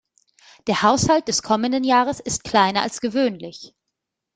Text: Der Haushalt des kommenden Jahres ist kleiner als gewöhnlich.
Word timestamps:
Der 0.65 0.81
Haushalt 0.81 1.27
des 1.27 1.43
kommenden 1.43 1.83
Jahres 1.83 2.19
ist 2.19 2.43
kleiner 2.43 2.81
als 2.81 3.01
gewöhnlich. 3.01 3.75